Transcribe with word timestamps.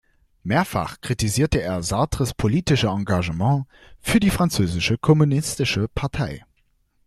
Mehrfach 0.41 0.99
kritisierte 1.01 1.61
er 1.61 1.83
Sartres 1.83 2.33
politische 2.33 2.87
Engagement 2.87 3.67
für 3.99 4.19
die 4.19 4.31
französische 4.31 4.97
Kommunistische 4.97 5.87
Partei. 5.89 6.43